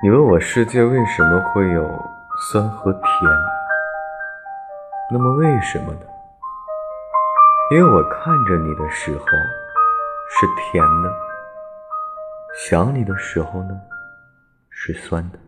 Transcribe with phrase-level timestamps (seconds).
[0.00, 1.82] 你问我世界为什么会有
[2.52, 3.02] 酸和甜
[5.10, 6.00] 那么为什么呢？
[7.72, 11.12] 因为我看着你的时候是甜的
[12.56, 13.80] 想你的时候呢
[14.70, 15.47] 是酸的。